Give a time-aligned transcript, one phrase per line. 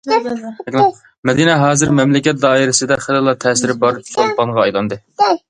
[1.29, 5.01] مەدىنە ھازىر مەملىكەت دائىرىسىدە خېلىلا تەسىرى بار چولپانغا ئايلاندى.